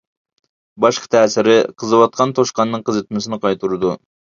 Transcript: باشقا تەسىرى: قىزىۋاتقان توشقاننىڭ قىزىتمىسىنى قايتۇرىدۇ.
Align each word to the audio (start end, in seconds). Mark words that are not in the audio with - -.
باشقا 0.85 1.11
تەسىرى: 1.17 1.59
قىزىۋاتقان 1.83 2.37
توشقاننىڭ 2.43 2.91
قىزىتمىسىنى 2.91 3.45
قايتۇرىدۇ. 3.49 3.99